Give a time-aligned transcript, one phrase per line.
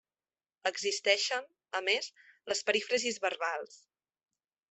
[0.69, 1.45] Existeixen,
[1.81, 2.09] a més,
[2.53, 3.77] les perífrasis verbals.